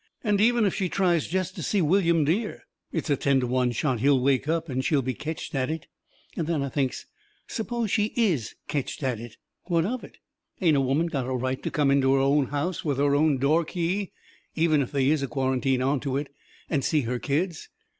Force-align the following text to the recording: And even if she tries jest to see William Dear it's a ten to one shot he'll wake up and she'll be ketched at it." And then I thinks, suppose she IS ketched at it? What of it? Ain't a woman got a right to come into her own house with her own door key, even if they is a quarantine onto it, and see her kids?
And 0.23 0.41
even 0.41 0.65
if 0.65 0.73
she 0.73 0.89
tries 0.89 1.27
jest 1.27 1.53
to 1.55 1.61
see 1.61 1.79
William 1.79 2.25
Dear 2.25 2.63
it's 2.91 3.11
a 3.11 3.15
ten 3.15 3.39
to 3.41 3.45
one 3.45 3.71
shot 3.71 3.99
he'll 3.99 4.19
wake 4.19 4.47
up 4.47 4.67
and 4.67 4.83
she'll 4.83 5.03
be 5.03 5.13
ketched 5.13 5.53
at 5.53 5.69
it." 5.69 5.85
And 6.35 6.47
then 6.47 6.63
I 6.63 6.69
thinks, 6.69 7.05
suppose 7.45 7.91
she 7.91 8.11
IS 8.15 8.55
ketched 8.67 9.03
at 9.03 9.19
it? 9.19 9.37
What 9.65 9.85
of 9.85 10.03
it? 10.03 10.17
Ain't 10.59 10.75
a 10.75 10.81
woman 10.81 11.05
got 11.05 11.27
a 11.27 11.35
right 11.35 11.61
to 11.61 11.69
come 11.69 11.91
into 11.91 12.13
her 12.15 12.19
own 12.19 12.47
house 12.47 12.83
with 12.83 12.97
her 12.97 13.13
own 13.13 13.37
door 13.37 13.63
key, 13.63 14.11
even 14.55 14.81
if 14.81 14.91
they 14.91 15.07
is 15.07 15.21
a 15.21 15.27
quarantine 15.27 15.83
onto 15.83 16.17
it, 16.17 16.33
and 16.67 16.83
see 16.83 17.01
her 17.01 17.19
kids? 17.19 17.69